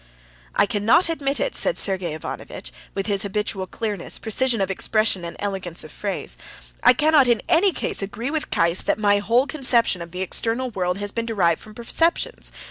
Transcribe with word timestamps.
"I 0.55 0.65
cannot 0.65 1.09
admit 1.09 1.39
it," 1.39 1.55
said 1.55 1.77
Sergey 1.77 2.15
Ivanovitch, 2.15 2.71
with 2.95 3.05
his 3.05 3.21
habitual 3.21 3.67
clearness, 3.67 4.17
precision 4.17 4.59
of 4.59 4.71
expression, 4.71 5.23
and 5.23 5.35
elegance 5.37 5.83
of 5.83 5.91
phrase. 5.91 6.37
"I 6.81 6.93
cannot 6.93 7.27
in 7.27 7.43
any 7.47 7.71
case 7.71 8.01
agree 8.01 8.31
with 8.31 8.49
Keiss 8.49 8.81
that 8.85 8.97
my 8.97 9.19
whole 9.19 9.45
conception 9.45 10.01
of 10.01 10.09
the 10.09 10.23
external 10.23 10.71
world 10.71 10.97
has 10.97 11.11
been 11.11 11.27
derived 11.27 11.61
from 11.61 11.75
perceptions. 11.75 12.51